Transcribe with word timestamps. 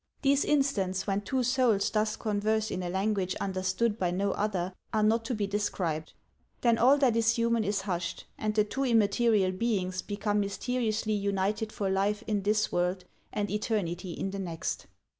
These 0.23 0.45
instants 0.45 1.05
when 1.05 1.21
two 1.21 1.43
souls 1.43 1.91
thus 1.91 2.15
converse 2.15 2.71
in 2.71 2.81
a 2.81 2.89
language 2.89 3.35
un 3.39 3.53
derstood 3.53 3.99
by 3.99 4.09
no 4.09 4.31
other 4.31 4.73
are 4.91 5.03
not 5.03 5.23
to 5.25 5.35
be 5.35 5.45
described; 5.45 6.13
then 6.61 6.79
all 6.79 6.97
that 6.97 7.15
is 7.15 7.35
human 7.35 7.63
is 7.63 7.81
hushed, 7.81 8.25
and 8.35 8.55
the 8.55 8.63
two 8.63 8.83
immaterial 8.83 9.51
beings 9.51 10.01
become 10.01 10.39
mysteriously 10.39 11.13
united 11.13 11.71
for 11.71 11.87
life 11.91 12.23
in 12.25 12.41
this 12.41 12.71
world 12.71 13.05
and 13.31 13.51
eternity 13.51 14.13
in 14.13 14.31
the 14.31 14.39
next. 14.39 14.87